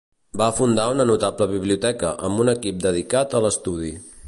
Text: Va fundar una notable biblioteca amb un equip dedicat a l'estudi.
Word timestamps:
Va 0.41 0.45
fundar 0.59 0.85
una 0.93 1.05
notable 1.09 1.47
biblioteca 1.51 2.15
amb 2.29 2.43
un 2.45 2.51
equip 2.57 2.83
dedicat 2.89 3.37
a 3.41 3.45
l'estudi. 3.47 3.95